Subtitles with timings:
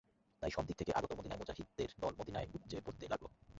[0.41, 3.25] তাই সব দিক থেকে আগত মদীনায় মুজাহিদদের দল মদীনায় উপচে পড়তে লাগল।